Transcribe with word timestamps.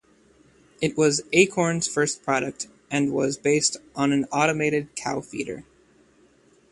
It 0.81 0.97
was 0.97 1.21
Acorn's 1.31 1.87
first 1.87 2.23
product, 2.23 2.67
and 2.89 3.11
was 3.13 3.37
based 3.37 3.77
on 3.95 4.11
an 4.11 4.25
automated 4.31 4.95
cow 4.95 5.21
feeder. 5.21 5.63